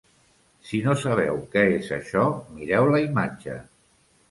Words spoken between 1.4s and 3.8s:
què és això, mireu la imatge.